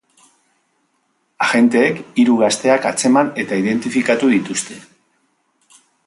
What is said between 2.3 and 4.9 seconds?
gazteak atzeman eta identifikatu dituzte.